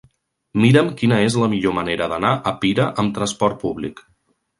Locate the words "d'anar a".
2.13-2.53